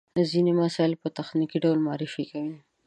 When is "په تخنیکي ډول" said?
1.01-1.79